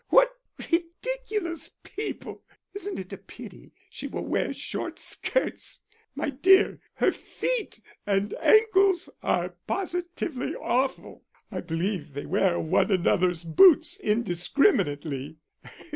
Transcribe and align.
What 0.09 0.31
ridiculous 0.57 1.69
people! 1.83 2.41
Isn't 2.73 2.97
it 2.97 3.13
a 3.13 3.19
pity 3.19 3.71
she 3.91 4.07
will 4.07 4.25
wear 4.25 4.51
short 4.51 4.97
skirts 4.97 5.81
my 6.15 6.31
dear, 6.31 6.79
her 6.95 7.11
feet 7.11 7.79
and 8.07 8.33
ankles 8.41 9.11
are 9.21 9.49
positively 9.67 10.55
awful. 10.55 11.21
I 11.51 11.61
believe 11.61 12.13
they 12.13 12.25
wear 12.25 12.59
one 12.59 12.89
another's 12.89 13.43
boots 13.43 13.99
indiscriminately.... 13.99 15.37